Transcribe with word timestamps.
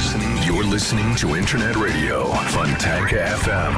listening, 0.00 0.42
you're 0.44 0.64
listening 0.64 1.14
to 1.14 1.36
Internet 1.36 1.76
Radio 1.76 2.24
Fontanka 2.54 3.20
FM. 3.44 3.74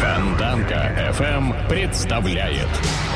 Фонтанка 0.00 0.94
FM 1.18 1.68
представляет 1.68 2.68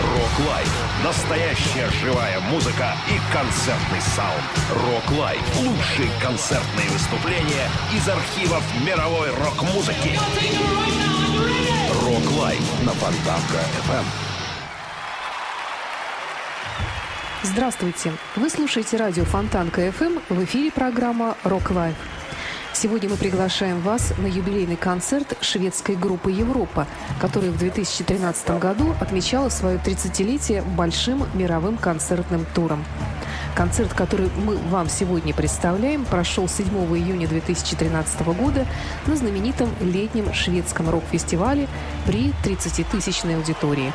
Рок 0.02 0.48
Лайф. 0.48 0.72
Настоящая 1.04 1.88
живая 2.02 2.40
музыка 2.50 2.96
и 3.06 3.32
концертный 3.32 4.00
саунд. 4.16 4.42
Рок 4.68 5.16
Лайф. 5.16 5.60
Лучшие 5.60 6.10
концертные 6.20 6.88
выступления 6.90 7.68
из 7.94 8.08
архивов 8.08 8.64
мировой 8.84 9.30
рок-музыки. 9.30 10.18
Рок 12.02 12.40
Лайф 12.40 12.82
на 12.84 12.92
Фонтанка 12.94 13.62
FM. 13.86 14.37
Здравствуйте! 17.44 18.12
Вы 18.34 18.50
слушаете 18.50 18.96
радио 18.96 19.24
Фонтанка 19.24 19.86
FM. 19.86 20.20
В 20.28 20.42
эфире 20.42 20.72
программа 20.72 21.36
«Рок 21.44 21.70
Лайф». 21.70 21.94
Сегодня 22.72 23.08
мы 23.08 23.16
приглашаем 23.16 23.80
вас 23.80 24.12
на 24.18 24.26
юбилейный 24.26 24.74
концерт 24.74 25.36
шведской 25.40 25.94
группы 25.94 26.32
«Европа», 26.32 26.88
которая 27.20 27.52
в 27.52 27.58
2013 27.58 28.58
году 28.58 28.92
отмечала 29.00 29.50
свое 29.50 29.78
30-летие 29.78 30.62
большим 30.74 31.28
мировым 31.34 31.76
концертным 31.76 32.44
туром. 32.56 32.84
Концерт, 33.54 33.94
который 33.94 34.30
мы 34.44 34.56
вам 34.56 34.88
сегодня 34.88 35.32
представляем, 35.32 36.06
прошел 36.06 36.48
7 36.48 36.66
июня 36.96 37.28
2013 37.28 38.20
года 38.36 38.66
на 39.06 39.14
знаменитом 39.14 39.70
летнем 39.80 40.34
шведском 40.34 40.90
рок-фестивале 40.90 41.68
при 42.04 42.32
30-тысячной 42.42 43.36
аудитории. 43.36 43.92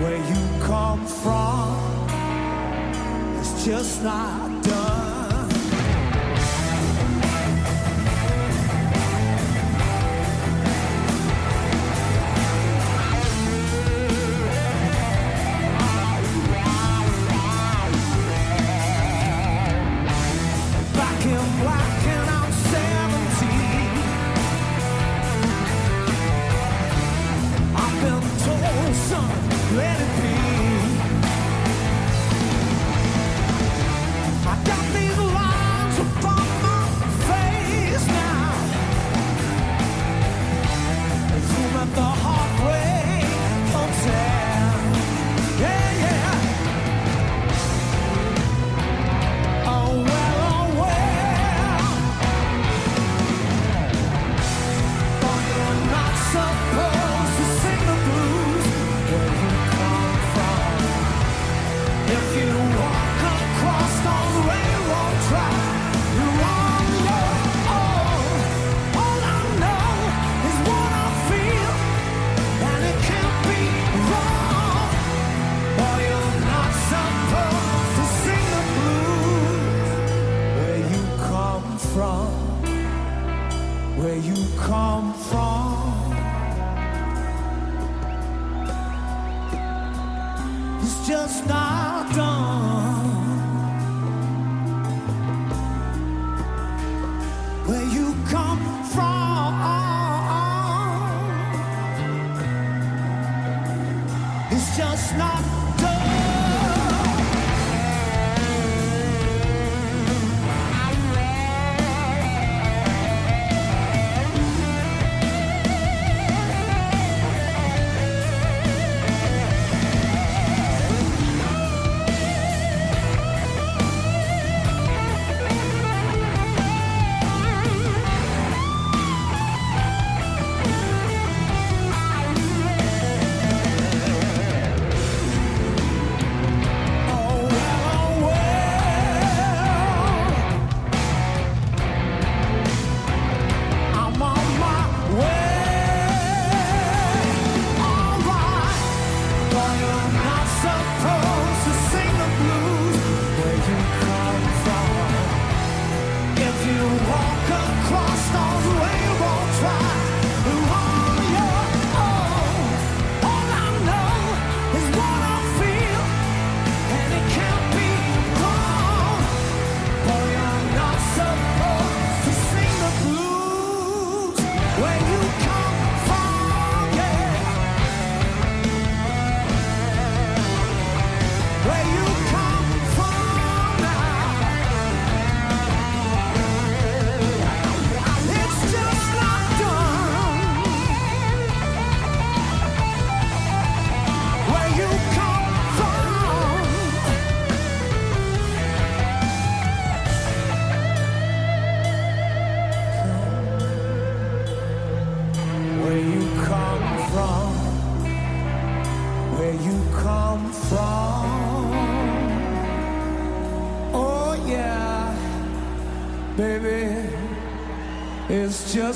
Where 0.00 0.16
you 0.16 0.62
come 0.62 1.04
from, 1.06 1.76
it's 3.40 3.64
just 3.64 4.02
not 4.04 4.62
done. 4.62 5.17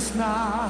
It's 0.03 0.11
just 0.11 0.62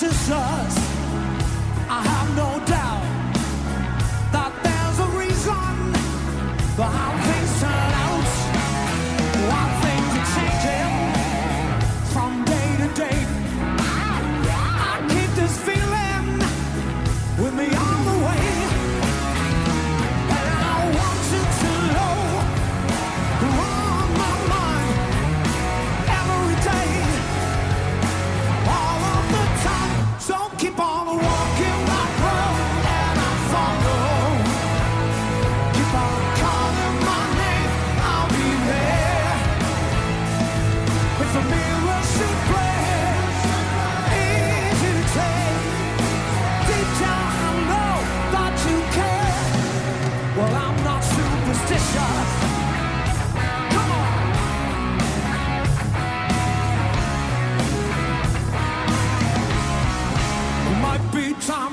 to. 0.00 0.89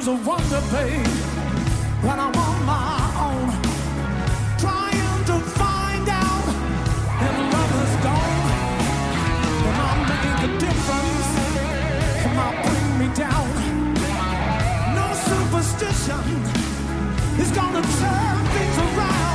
a 0.07 0.11
wonder, 0.13 0.61
babe, 0.71 1.05
when 2.01 2.17
I'm 2.17 2.33
on 2.33 2.65
my 2.65 2.99
own, 3.27 3.49
trying 4.57 5.25
to 5.25 5.37
find 5.59 6.07
out 6.07 6.47
if 7.25 7.35
love 7.53 7.73
is 7.83 7.95
gone. 8.07 8.45
When 9.65 9.75
I 9.75 9.93
make 10.11 10.39
a 10.47 10.51
difference, 10.65 11.29
come 12.23 12.37
on, 12.39 12.53
bring 12.63 12.87
me 13.01 13.07
down. 13.15 13.47
No 14.95 15.07
superstition 15.27 16.25
is 17.41 17.51
gonna 17.51 17.81
turn 17.81 18.45
things 18.53 18.77
around. 18.77 19.26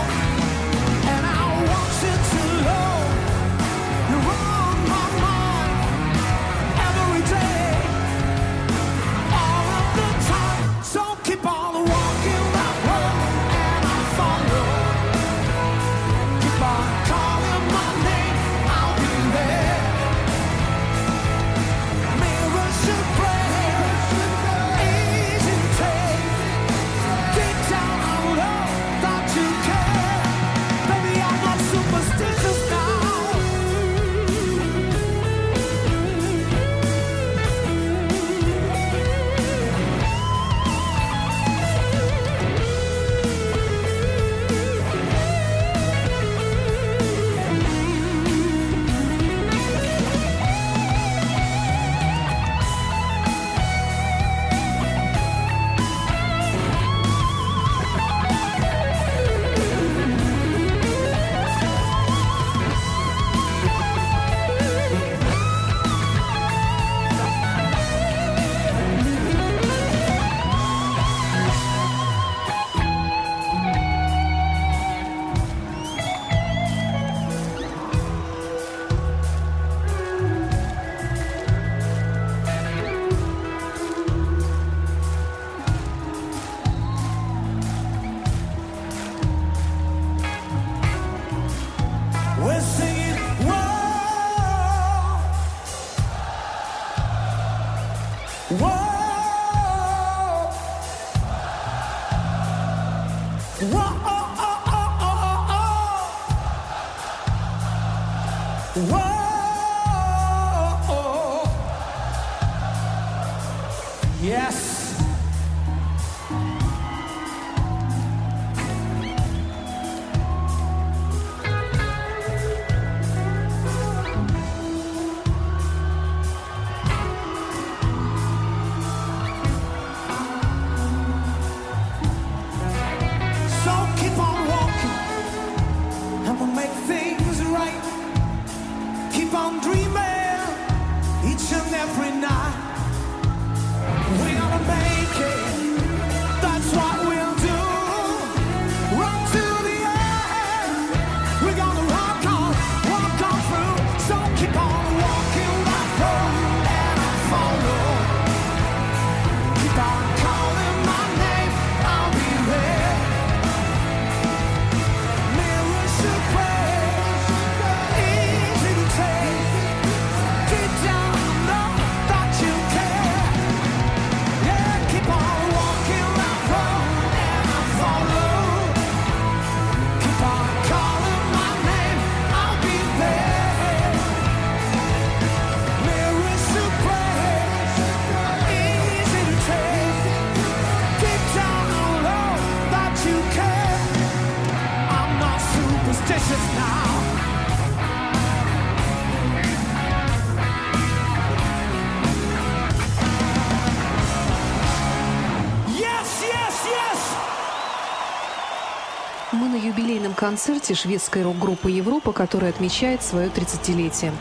Концерте 210.32 210.74
шведской 210.74 211.24
рок-группы 211.24 211.70
«Европа», 211.70 212.10
которая 212.12 212.48
отмечает 212.48 213.02
свое 213.02 213.28
30-летие. 213.28 214.12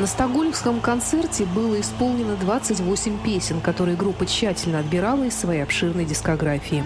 На 0.00 0.08
стокгольмском 0.08 0.80
концерте 0.80 1.44
было 1.44 1.80
исполнено 1.80 2.34
28 2.34 3.22
песен, 3.22 3.60
которые 3.60 3.96
группа 3.96 4.26
тщательно 4.26 4.80
отбирала 4.80 5.22
из 5.22 5.38
своей 5.38 5.62
обширной 5.62 6.04
дискографии. 6.04 6.82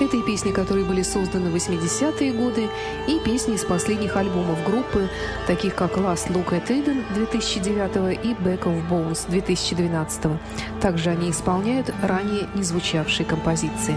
Это 0.00 0.16
и 0.16 0.22
песни, 0.24 0.50
которые 0.50 0.84
были 0.84 1.02
созданы 1.02 1.50
в 1.50 1.54
80-е 1.54 2.32
годы, 2.32 2.68
и 3.06 3.20
песни 3.20 3.54
из 3.54 3.64
последних 3.64 4.16
альбомов 4.16 4.58
группы, 4.64 5.08
таких 5.46 5.76
как 5.76 5.96
«Last 5.96 6.32
Look 6.32 6.48
at 6.48 6.66
Eden» 6.66 7.04
2009 7.14 8.24
и 8.24 8.34
«Back 8.42 8.64
of 8.64 8.88
Bones» 8.90 9.30
2012. 9.30 10.32
Также 10.80 11.10
они 11.10 11.30
исполняют 11.30 11.94
ранее 12.02 12.48
не 12.56 12.64
звучавшие 12.64 13.24
композиции. 13.24 13.94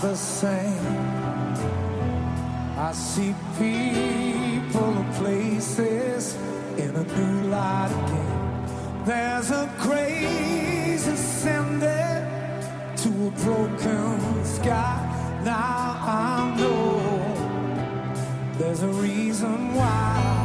the 0.00 0.14
same. 0.14 0.86
I 2.78 2.92
see 2.92 3.34
people 3.58 4.88
and 4.98 5.14
places 5.16 6.36
in 6.78 6.96
a 6.96 7.04
new 7.04 7.50
light 7.50 7.90
again. 7.90 9.04
There's 9.04 9.50
a 9.50 9.70
grace 9.78 11.06
ascended 11.06 12.26
to 12.96 13.08
a 13.26 13.30
broken 13.44 14.44
sky. 14.44 15.40
Now 15.44 15.98
I 16.02 16.54
know 16.56 17.00
there's 18.58 18.82
a 18.82 18.88
reason 18.88 19.74
why. 19.74 20.39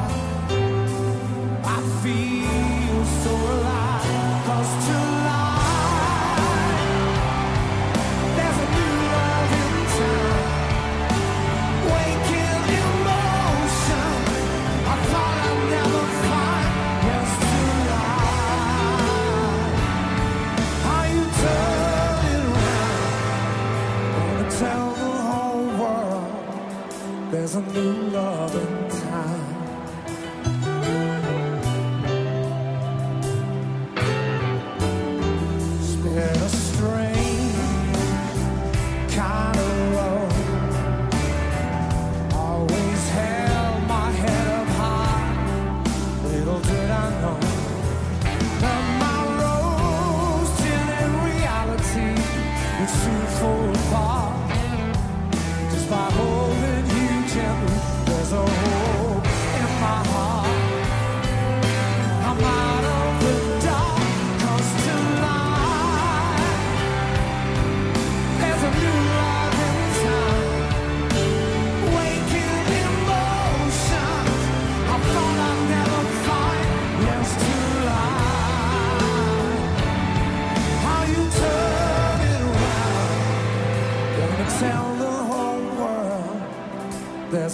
a 27.56 27.62
new 27.62 28.10
love. 28.12 28.35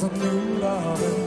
some 0.01 0.17
new 0.17 0.57
love. 0.57 1.20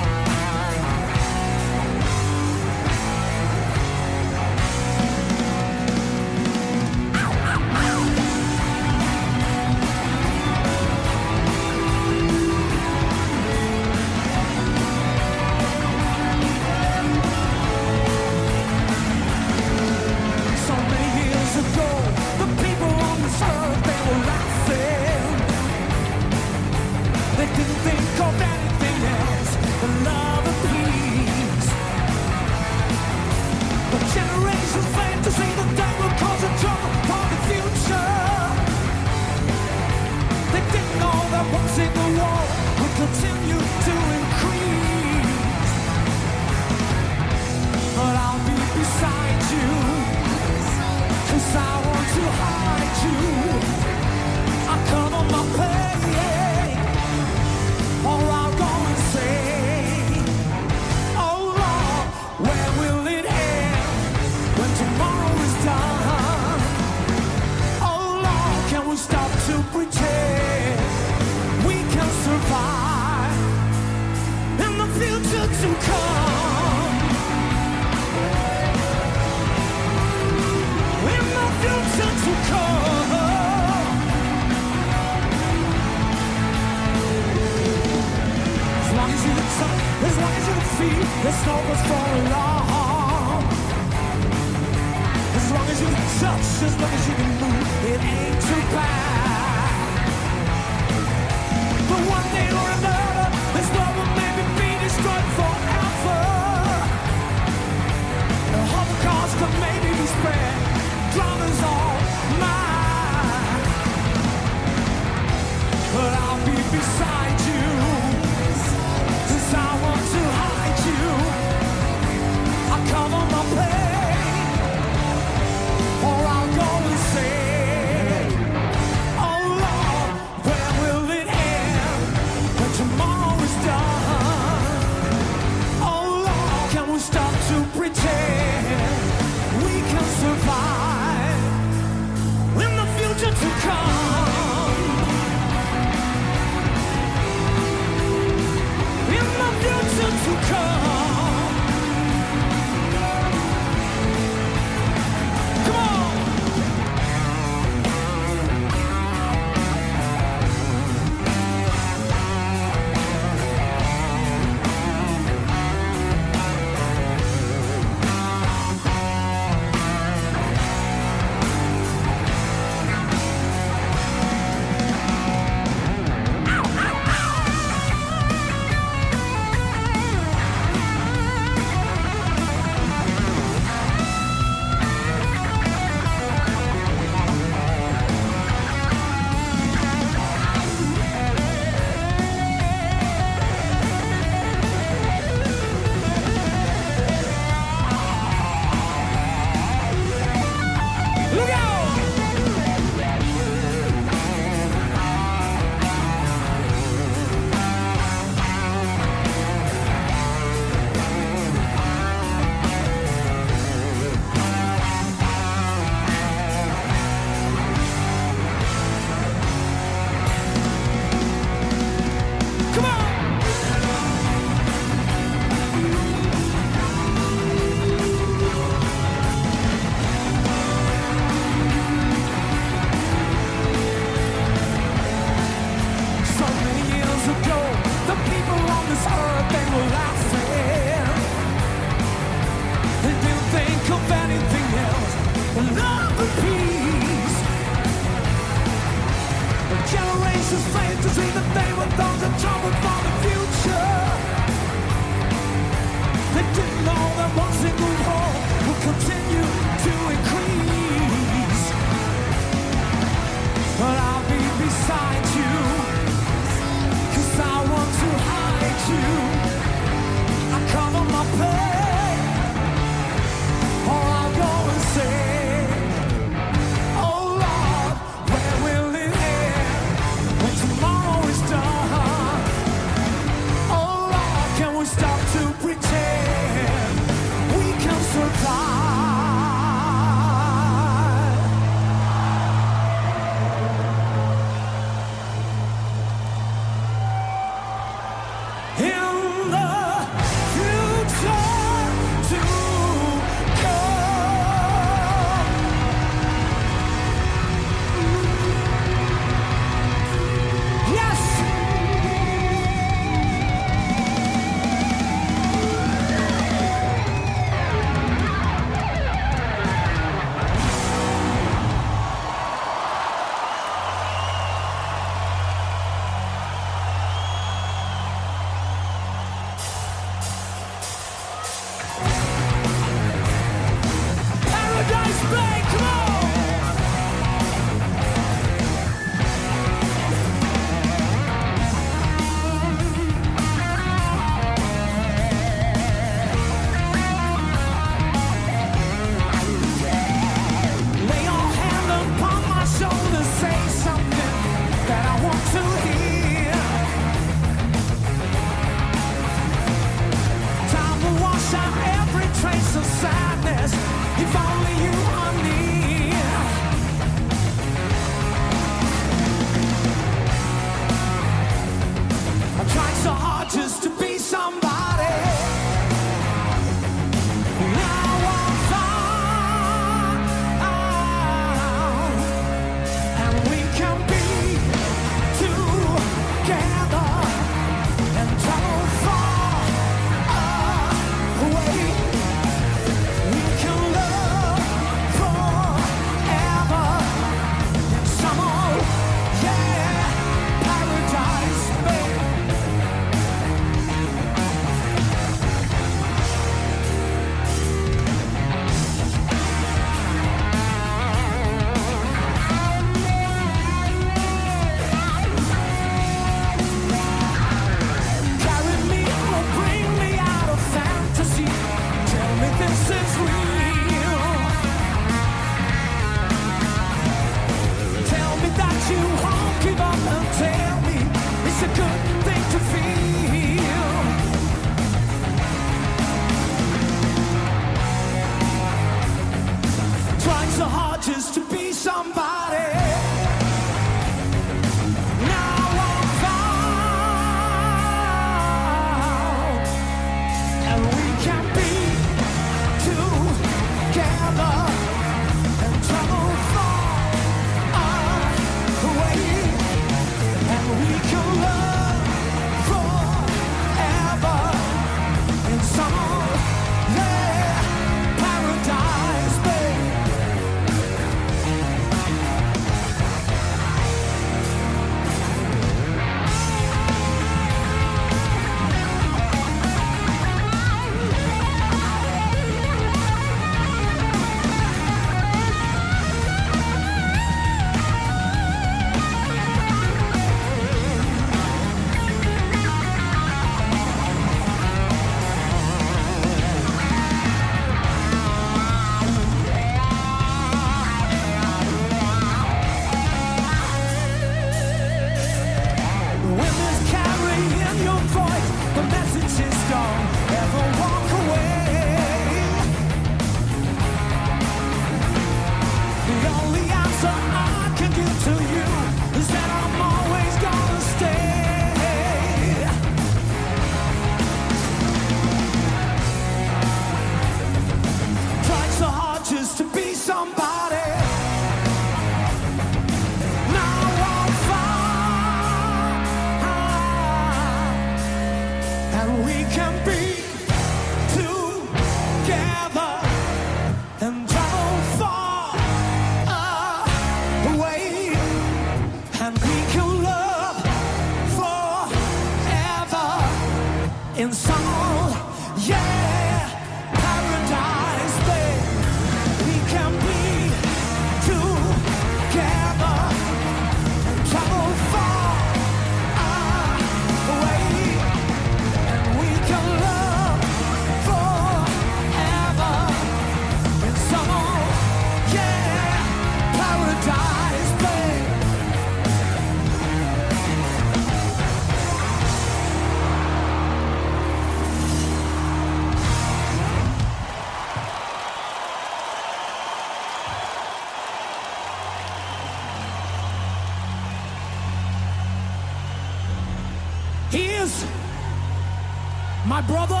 brother. 599.67 600.00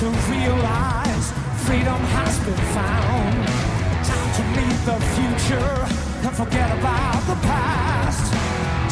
to 0.00 0.06
realize 0.32 1.30
freedom 1.68 2.00
has 2.16 2.38
been 2.46 2.64
found. 2.72 3.36
Time 4.08 4.30
to 4.38 4.42
meet 4.56 4.78
the 4.88 4.98
future 5.12 5.76
and 6.24 6.34
forget 6.40 6.68
about 6.78 7.20
the 7.28 7.36
past. 7.44 8.32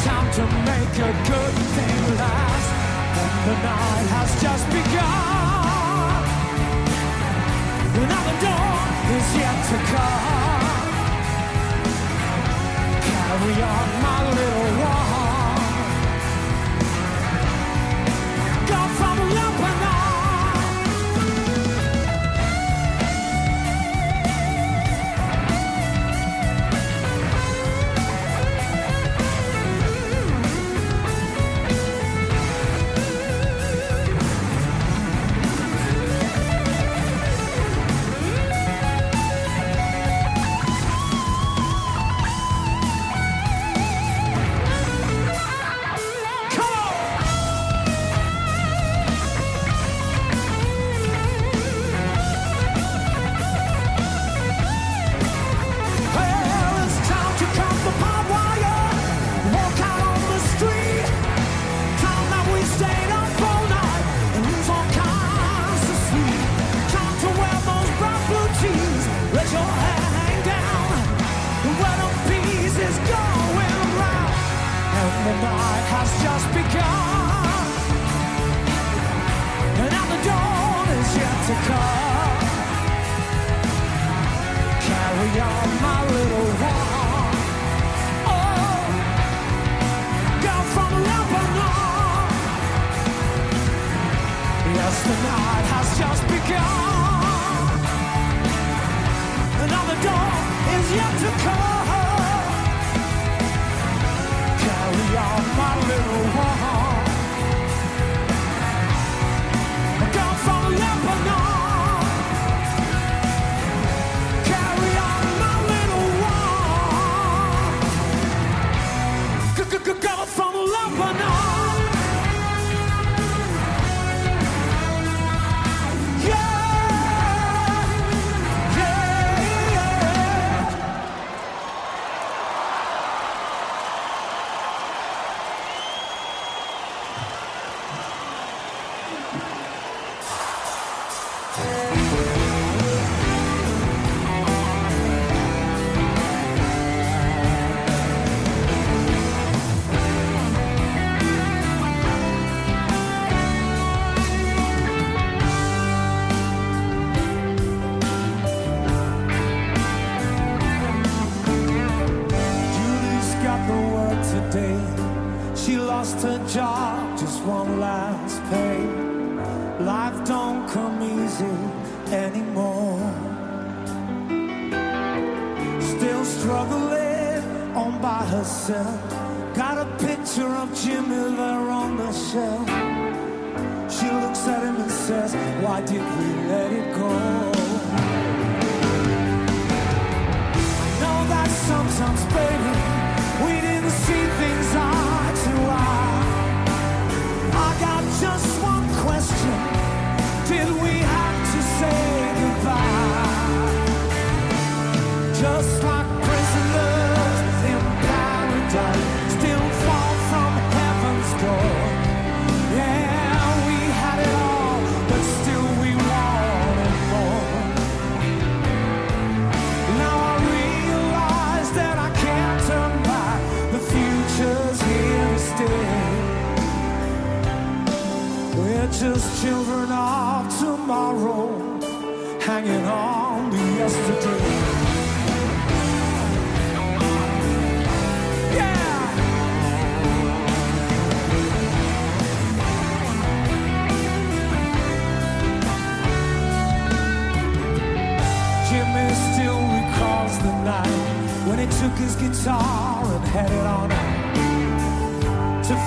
Time 0.05 0.29
to 0.37 0.45
make 0.69 0.95
a 1.01 1.13
good 1.25 1.55
thing 1.73 2.01
last. 2.13 2.69
And 3.25 3.33
the 3.49 3.55
night 3.57 4.07
has 4.13 4.29
just 4.39 4.65
begun. 4.69 6.21
Another 8.05 8.37
dawn 8.45 8.89
is 9.17 9.29
yet 9.41 9.57
to 9.69 9.77
come. 9.89 10.89
Carry 13.09 13.55
on, 13.73 13.87
my 14.05 14.17
little 14.29 14.83
one. 14.85 14.98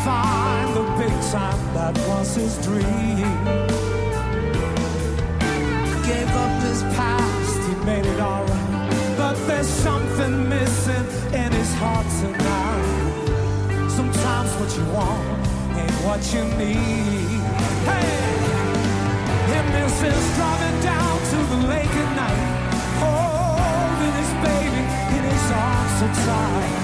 Find 0.04 0.74
the 0.74 0.84
big 0.98 1.14
time 1.30 1.62
that 1.74 1.94
was 2.08 2.34
his 2.34 2.54
dream. 2.66 3.28
Gave 6.08 6.30
up 6.44 6.54
his 6.62 6.82
past, 6.96 7.58
he 7.68 7.74
made 7.84 8.06
it 8.06 8.20
alright, 8.20 9.16
but 9.16 9.36
there's 9.46 9.68
something 9.68 10.48
missing 10.48 11.06
in 11.32 11.50
his 11.52 11.72
heart 11.74 12.06
tonight. 12.20 13.88
Sometimes 13.98 14.50
what 14.58 14.70
you 14.76 14.84
want 14.96 15.26
ain't 15.80 15.98
what 16.06 16.22
you 16.34 16.44
need. 16.62 17.42
Hey! 17.88 18.32
Him 19.52 19.66
missus 19.76 20.24
driving 20.36 20.78
down 20.82 21.14
to 21.30 21.38
the 21.52 21.60
lake 21.72 21.94
at 22.04 22.10
night, 22.22 22.42
holding 23.02 24.14
his 24.22 24.32
baby 24.46 24.82
in 25.16 25.22
his 25.32 25.46
arms 25.64 25.92
so 25.98 26.06
tight. 26.26 26.74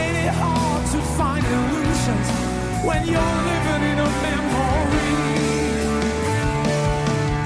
Ain't 0.00 0.16
it 0.26 0.34
hard 0.42 0.82
to 0.92 0.98
find 1.18 1.44
illusions 2.02 2.28
when 2.84 3.06
you're 3.06 3.20
living 3.20 3.82
in 3.90 3.98
a 3.98 4.10
memory? 4.22 5.14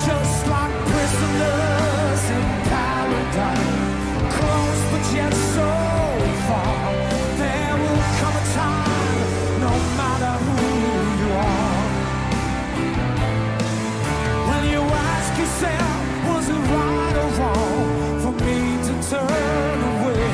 Just 0.07 0.46
like 0.46 0.72
prisoners 0.92 2.22
in 2.36 2.44
paradise, 2.70 3.74
close 4.36 4.82
but 4.90 5.04
yet 5.14 5.34
so 5.34 5.70
far. 6.48 6.76
There 7.36 7.74
will 7.82 8.02
come 8.20 8.36
a 8.36 8.44
time, 8.54 9.28
no 9.61 9.72
matter 10.00 10.34
who 10.44 10.68
you 11.20 11.30
are. 11.52 11.84
When 14.50 14.62
you 14.72 14.80
ask 14.80 15.30
yourself, 15.38 15.98
was 16.28 16.48
it 16.48 16.62
right 16.72 17.16
or 17.22 17.30
wrong 17.38 18.20
for 18.22 18.32
me 18.44 18.59
to 18.86 18.92
turn 19.11 19.78
away? 19.94 20.26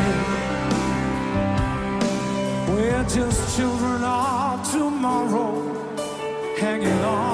We're 2.68 3.04
just 3.04 3.56
children 3.56 4.04
of 4.04 4.11
tomorrow, 5.02 5.96
hanging 6.60 7.02
on 7.02 7.31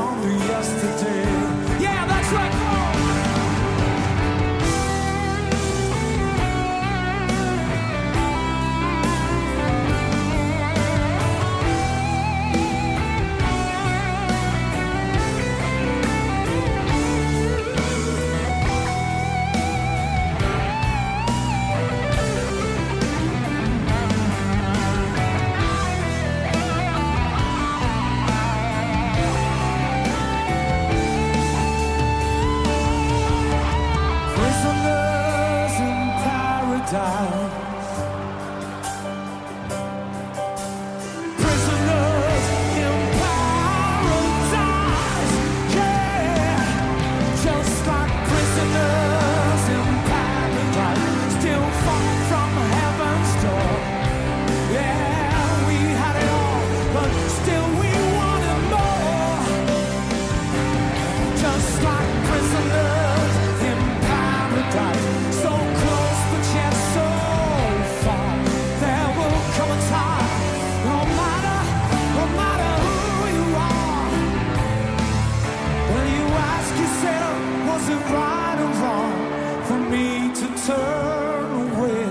Is 77.88 77.94
it 77.94 78.04
right 78.10 78.58
or 78.60 78.72
wrong 78.82 79.18
for 79.64 79.78
me 79.92 80.06
to 80.40 80.46
turn 80.66 81.48
away? 81.68 82.08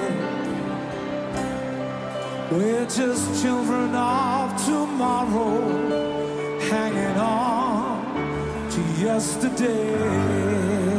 We're 2.50 2.88
just 2.88 3.44
children 3.44 3.94
of 3.94 4.66
tomorrow, 4.66 6.60
hanging 6.62 7.18
on 7.18 8.72
to 8.72 8.82
yesterday. 9.00 10.97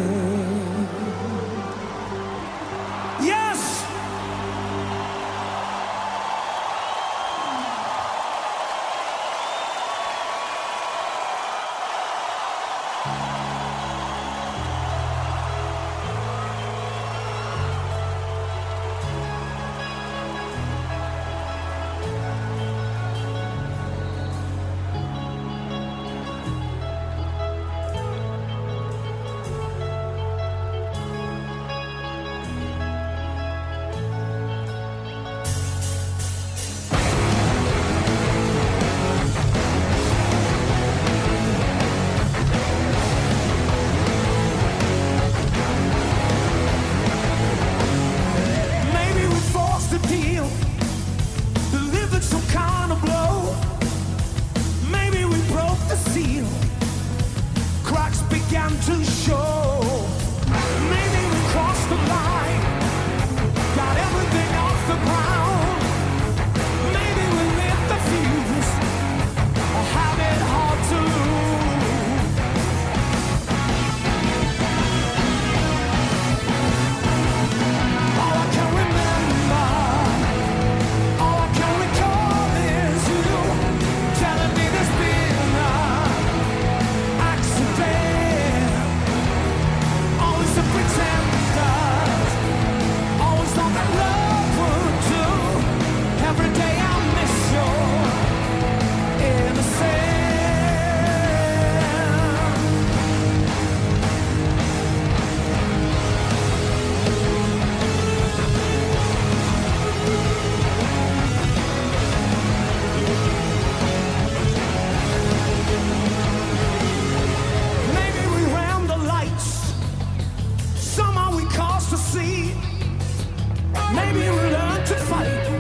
to 124.88 124.96
fight. 124.96 125.57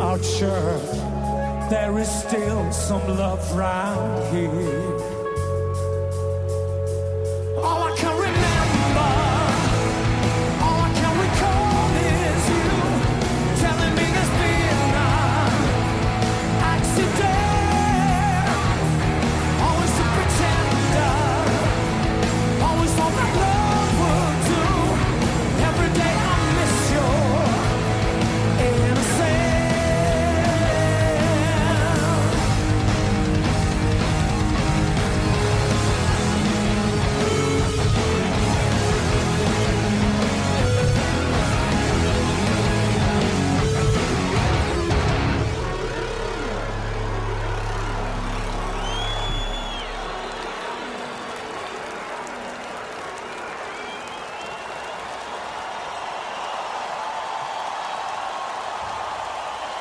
our 0.00 0.18
church. 0.18 1.70
There 1.70 1.98
is 1.98 2.08
still 2.08 2.72
some 2.72 3.06
love 3.06 3.52
round 3.54 4.34
here. 4.34 4.79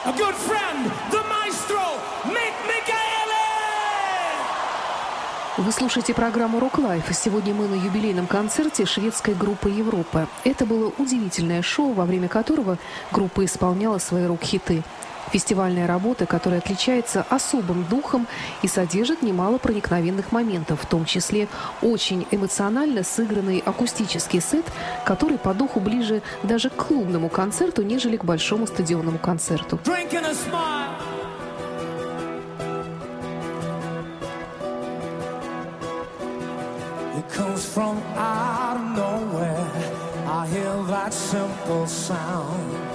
a 0.06 0.12
good 0.14 0.36
friend, 0.36 0.92
the 1.12 1.22
maestro, 1.28 1.82
Mick 2.24 2.54
Michaelis! 2.68 3.10
Вы 5.58 5.72
слушаете 5.74 6.14
программу 6.14 6.60
«Рок 6.60 6.78
Лайф». 6.78 7.04
Сегодня 7.14 7.54
мы 7.54 7.68
на 7.68 7.76
юбилейном 7.76 8.28
концерте 8.28 8.86
шведской 8.86 9.34
группы 9.34 9.70
«Европа». 9.70 10.28
Это 10.46 10.66
было 10.66 10.94
удивительное 10.98 11.62
шоу, 11.62 11.92
во 11.92 12.06
время 12.06 12.30
которого 12.30 12.78
группа 13.12 13.44
исполняла 13.44 13.98
свои 13.98 14.26
рок-хиты– 14.26 14.84
Фестивальная 15.32 15.88
работа, 15.88 16.26
которая 16.26 16.60
отличается 16.60 17.26
особым 17.30 17.84
духом 17.86 18.28
и 18.62 18.68
содержит 18.68 19.22
немало 19.22 19.58
проникновенных 19.58 20.32
моментов, 20.32 20.82
в 20.82 20.86
том 20.86 21.06
числе 21.06 21.48
очень 21.82 22.26
эмоционально 22.32 23.04
сыгранный 23.04 23.64
акустический 23.66 24.42
сет, 24.42 24.66
который 25.06 25.38
по 25.38 25.54
духу 25.54 25.80
ближе 25.80 26.22
даже 26.44 26.70
к 26.70 26.76
клубному 26.76 27.30
концерту, 27.30 27.84
нежели 27.84 28.18
к 28.18 28.26
большому 28.26 28.68
стадионному 28.68 29.20
концерту. 29.20 29.80
comes 37.30 37.64
from 37.74 38.02
out 38.16 38.76
of 38.78 38.98
nowhere. 38.98 39.68
I 40.28 40.48
hear 40.48 40.84
that 40.88 41.14
simple 41.14 41.86
sound. 41.88 42.89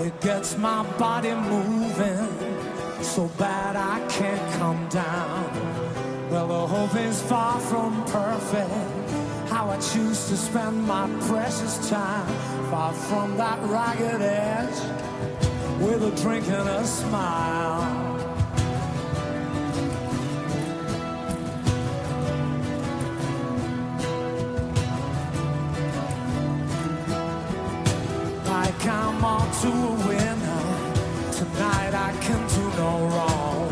It 0.00 0.20
gets 0.20 0.58
my 0.58 0.82
body 0.98 1.32
moving 1.34 2.28
so 3.02 3.28
bad 3.38 3.76
I 3.76 4.04
can't 4.08 4.52
come 4.54 4.88
down. 4.88 6.30
Well, 6.30 6.48
the 6.48 6.66
whole 6.66 6.88
thing's 6.88 7.22
far 7.22 7.60
from 7.60 8.04
perfect. 8.06 9.50
How 9.50 9.70
I 9.70 9.78
choose 9.78 10.28
to 10.28 10.36
spend 10.36 10.84
my 10.86 11.08
precious 11.28 11.88
time 11.88 12.26
far 12.70 12.92
from 12.92 13.36
that 13.36 13.58
ragged 13.68 14.20
edge 14.20 14.78
with 15.80 16.02
a 16.02 16.22
drink 16.22 16.48
and 16.48 16.68
a 16.68 16.84
smile. 16.84 18.03
I'm 28.86 29.24
on 29.24 29.50
to 29.62 29.68
a 29.68 30.08
winner. 30.08 31.32
Tonight 31.32 31.94
I 31.94 32.12
can 32.20 32.40
do 32.48 32.64
no 32.76 32.92
wrong. 33.12 33.68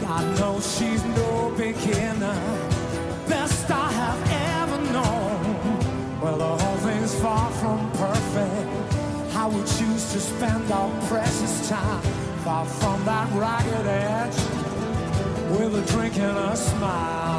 God 0.00 0.38
knows 0.38 0.78
she's 0.78 1.02
no 1.04 1.52
beginner. 1.56 2.38
Best 3.28 3.70
I 3.70 3.90
have 3.92 4.20
ever 4.60 4.92
known. 4.92 6.20
Well, 6.20 6.38
the 6.38 6.64
whole 6.64 6.76
thing's 6.78 7.14
far 7.20 7.50
from 7.52 7.90
perfect. 7.92 8.92
How 9.32 9.48
we 9.48 9.60
choose 9.78 10.12
to 10.12 10.20
spend 10.20 10.70
our 10.70 10.90
precious 11.08 11.68
time 11.68 12.02
far 12.44 12.64
from 12.64 13.04
that 13.04 13.28
ragged 13.32 13.86
edge 13.86 14.36
with 15.58 15.74
a 15.76 15.92
drink 15.92 16.16
and 16.18 16.38
a 16.38 16.56
smile. 16.56 17.35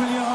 클리어. 0.00 0.29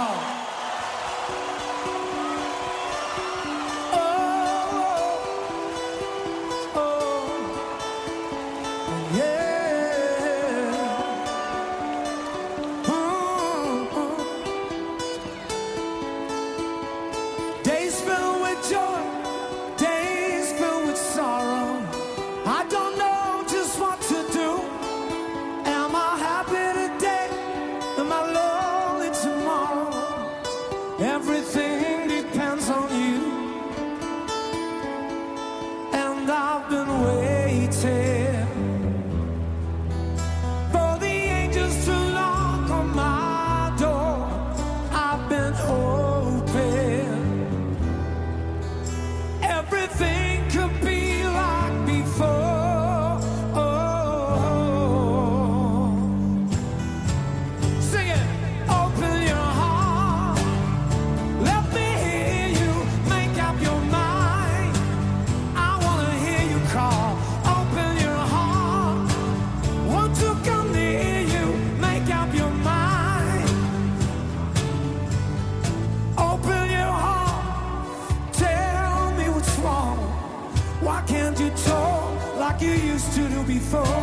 Used 82.96 83.14
to 83.14 83.28
do 83.28 83.44
before? 83.44 84.02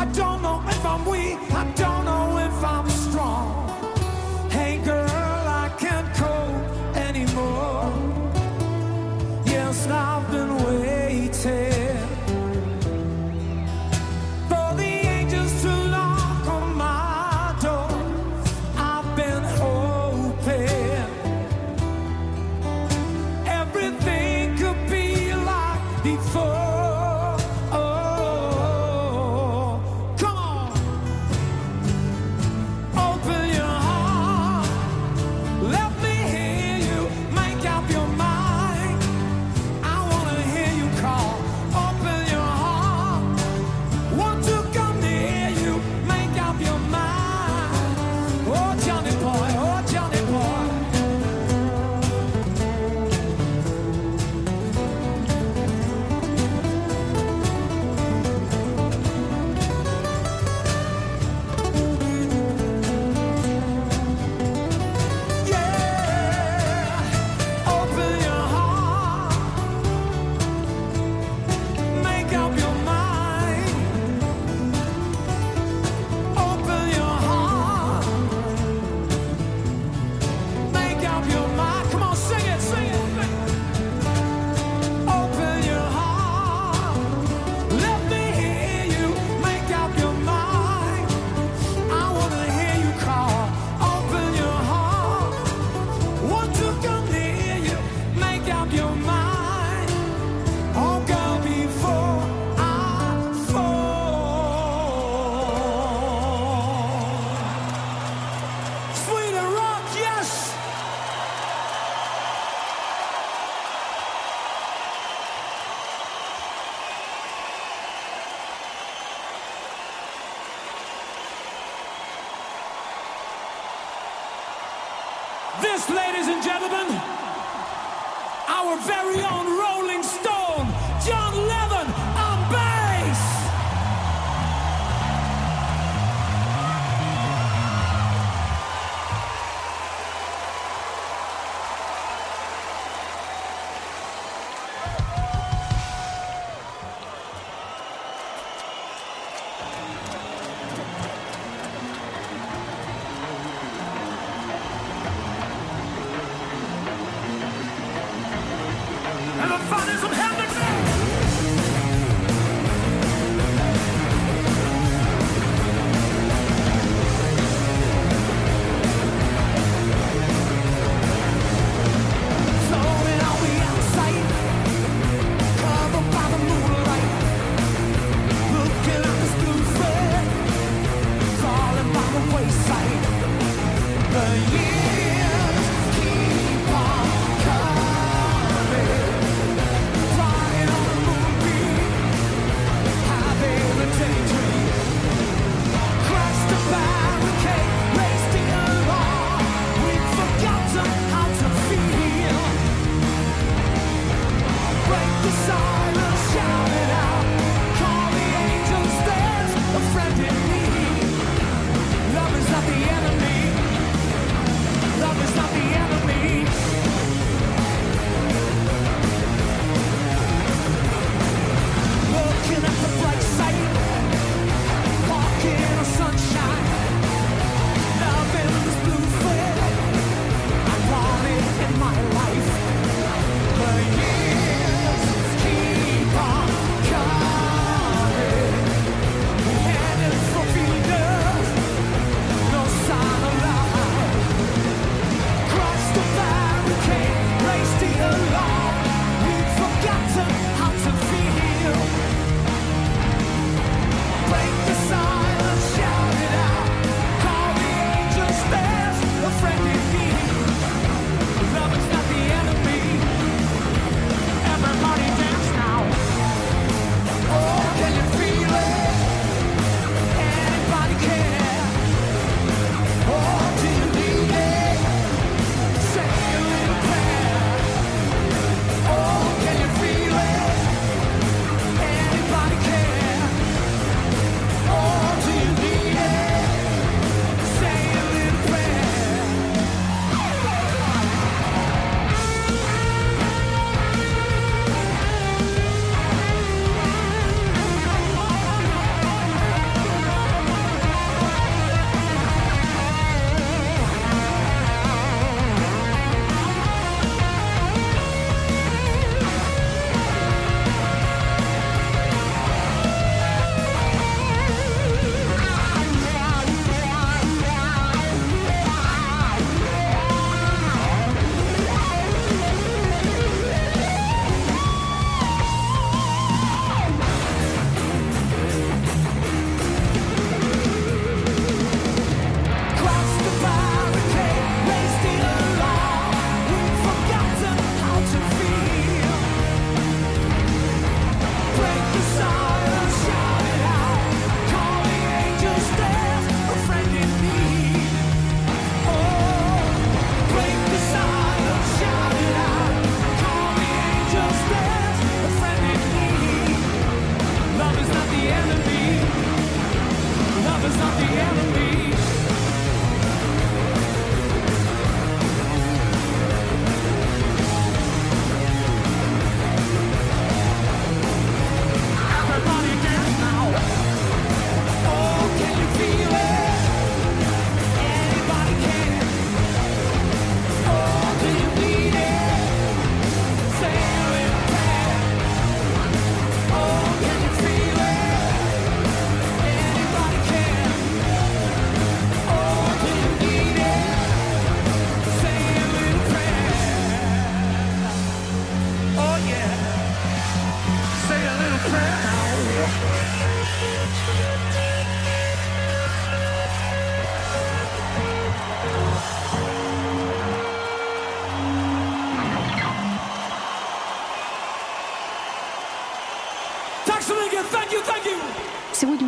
I 0.00 0.06
don't 0.14 0.40
know 0.40 0.62
if 0.66 0.82
I'm 0.92 1.04
weak. 1.04 1.38
I 1.62 1.64
don't 1.82 2.04
know 2.06 2.38
if 2.38 2.64
I'm 2.64 2.88
strong. 2.88 3.46
Hey 4.50 4.78
girl, 4.78 5.09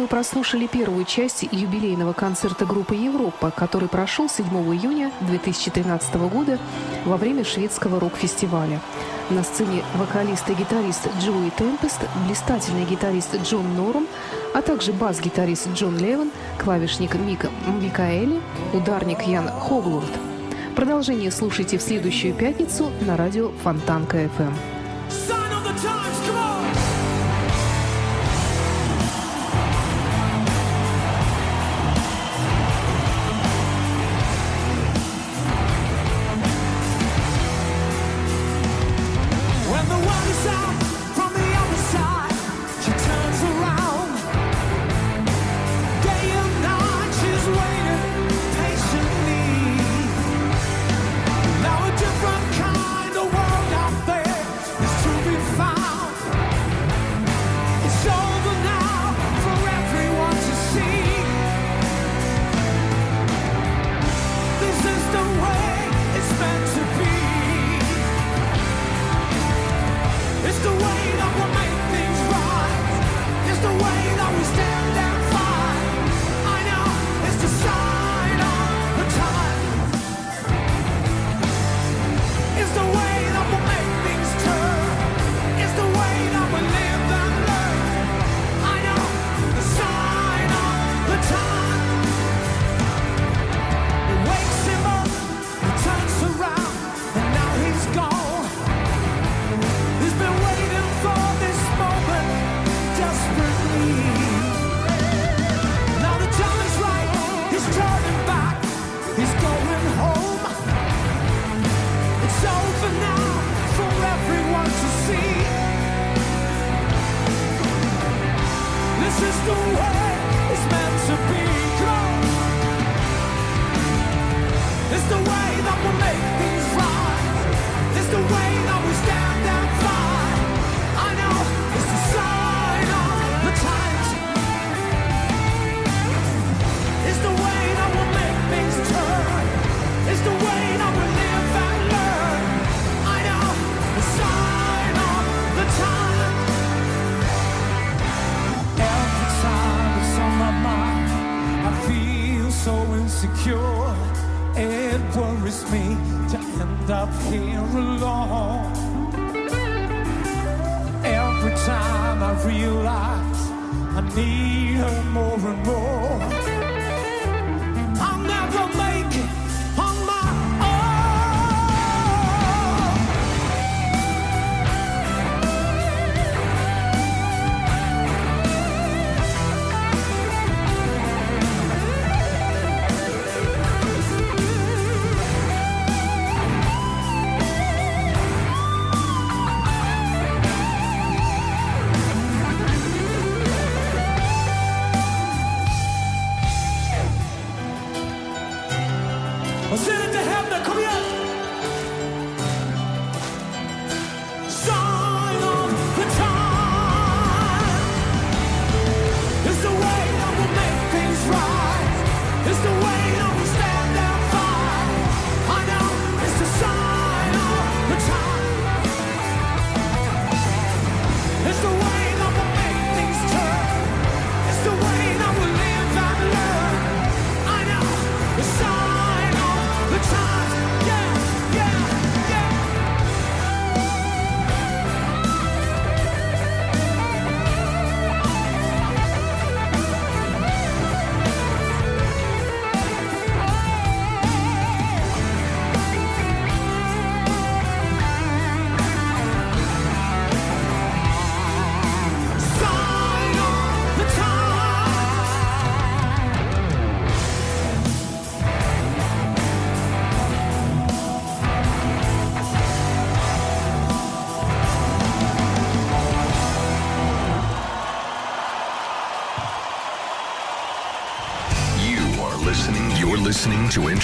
мы 0.02 0.08
прослушали 0.08 0.66
первую 0.66 1.04
часть 1.04 1.44
юбилейного 1.44 2.12
концерта 2.12 2.66
группы 2.66 2.96
«Европа», 2.96 3.52
который 3.52 3.88
прошел 3.88 4.28
7 4.28 4.46
июня 4.74 5.12
2013 5.20 6.16
года 6.28 6.58
во 7.04 7.16
время 7.16 7.44
шведского 7.44 8.00
рок-фестиваля. 8.00 8.80
На 9.30 9.44
сцене 9.44 9.84
вокалист 9.94 10.50
и 10.50 10.54
гитарист 10.54 11.08
Джоуи 11.20 11.50
Темпест, 11.50 12.00
блистательный 12.26 12.84
гитарист 12.84 13.40
Джон 13.44 13.76
Норум, 13.76 14.08
а 14.52 14.60
также 14.60 14.92
бас-гитарист 14.92 15.68
Джон 15.72 15.96
Левен, 15.96 16.32
клавишник 16.58 17.14
Мика 17.14 17.48
Микаэли, 17.80 18.40
ударник 18.72 19.22
Ян 19.22 19.48
Хоглурд. 19.48 20.10
Продолжение 20.74 21.30
слушайте 21.30 21.78
в 21.78 21.82
следующую 21.82 22.34
пятницу 22.34 22.90
на 23.02 23.16
радио 23.16 23.52
Фонтанка 23.62 24.16
эм». 24.16 24.30
FM. 24.36 24.52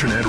internet. 0.01 0.28